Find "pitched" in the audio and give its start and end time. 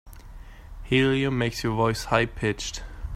2.25-2.81